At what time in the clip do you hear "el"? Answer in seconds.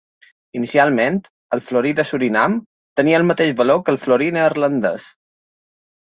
1.57-1.59, 3.21-3.25, 3.97-4.01